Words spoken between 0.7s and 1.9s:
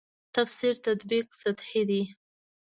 تطبیق سطحې